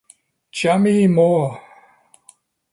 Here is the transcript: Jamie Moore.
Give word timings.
Jamie 0.51 1.07
Moore. 1.07 1.61